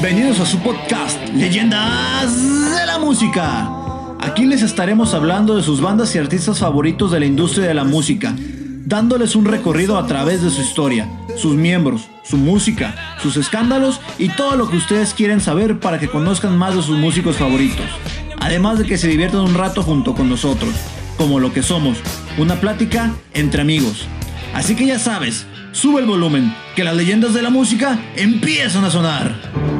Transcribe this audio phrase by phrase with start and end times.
[0.00, 2.32] Bienvenidos a su podcast, Leyendas
[2.70, 3.68] de la Música.
[4.20, 7.82] Aquí les estaremos hablando de sus bandas y artistas favoritos de la industria de la
[7.82, 8.32] música,
[8.86, 14.28] dándoles un recorrido a través de su historia, sus miembros, su música, sus escándalos y
[14.28, 17.86] todo lo que ustedes quieren saber para que conozcan más de sus músicos favoritos.
[18.38, 20.74] Además de que se diviertan un rato junto con nosotros,
[21.16, 21.98] como lo que somos,
[22.38, 24.06] una plática entre amigos.
[24.54, 28.90] Así que ya sabes, sube el volumen, que las leyendas de la música empiezan a
[28.90, 29.77] sonar.